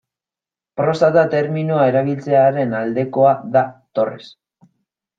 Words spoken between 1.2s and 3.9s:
terminoa erabiltzearen aldekoa da